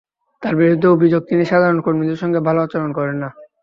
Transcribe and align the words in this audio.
তাঁর 0.41 0.53
বিরুদ্ধে 0.55 0.87
অভিযোগ, 0.87 1.21
তিনি 1.29 1.43
সাধারণ 1.45 1.79
কর্মীদের 1.81 2.17
সঙ্গে 2.17 2.39
ভালো 2.39 2.59
আচরণ 2.61 2.89
করেন 2.93 3.17
না। 3.23 3.29